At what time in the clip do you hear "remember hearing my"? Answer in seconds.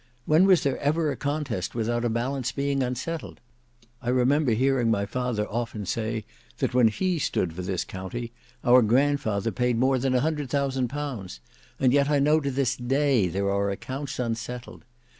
4.09-5.05